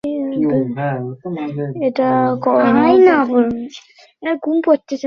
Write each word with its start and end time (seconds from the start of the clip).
এটা 1.87 2.09
কোনো 2.43 2.71
কথা 2.79 3.15
হলো। 3.29 3.49